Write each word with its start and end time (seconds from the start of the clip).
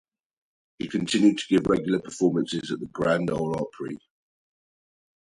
He 0.79 0.87
continued 0.87 1.37
to 1.37 1.45
give 1.47 1.67
regular 1.67 1.99
performances 1.99 2.71
at 2.71 2.79
the 2.79 2.87
Grand 2.87 3.29
Ole 3.29 3.55
Opry. 3.61 3.99